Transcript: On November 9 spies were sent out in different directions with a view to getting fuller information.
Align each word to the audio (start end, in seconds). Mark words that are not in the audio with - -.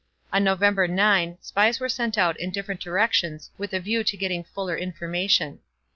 On 0.33 0.43
November 0.43 0.87
9 0.87 1.37
spies 1.41 1.79
were 1.79 1.87
sent 1.87 2.17
out 2.17 2.35
in 2.39 2.49
different 2.49 2.79
directions 2.81 3.51
with 3.59 3.71
a 3.71 3.79
view 3.79 4.03
to 4.03 4.17
getting 4.17 4.43
fuller 4.43 4.75
information. 4.75 5.59